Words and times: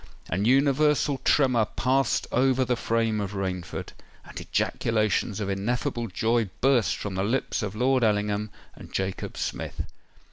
An 0.29 0.45
universal 0.45 1.19
tremor 1.19 1.65
passed 1.65 2.25
over 2.31 2.65
the 2.65 2.75
frame 2.75 3.21
of 3.21 3.33
Rainford; 3.35 3.89
and 4.25 4.41
ejaculations 4.41 5.39
of 5.39 5.47
ineffable 5.47 6.07
joy 6.07 6.49
burst 6.59 6.97
from 6.97 7.13
the 7.13 7.23
lips 7.23 7.61
of 7.61 7.75
Lord 7.75 8.03
Ellingham 8.03 8.49
and 8.73 8.91
Jacob 8.91 9.37
Smith. 9.37 9.85